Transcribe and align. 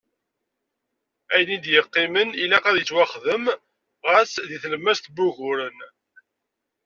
Ayen 1.33 1.51
i 1.55 1.57
d-yeqqimen 1.63 2.29
ilaq 2.43 2.65
ad 2.67 2.77
yettwaxdem, 2.79 3.45
ɣas 4.07 4.31
di 4.47 4.57
tlemmast 4.63 5.05
n 5.09 5.13
wuguren. 5.23 5.79